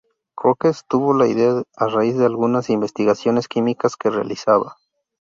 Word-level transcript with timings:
Crookes 0.35 0.83
tuvo 0.87 1.13
la 1.13 1.27
idea 1.27 1.61
a 1.75 1.85
raíz 1.85 2.17
de 2.17 2.25
algunas 2.25 2.71
investigaciones 2.71 3.47
químicas 3.47 3.97
que 3.97 4.09
realizaba. 4.09 4.77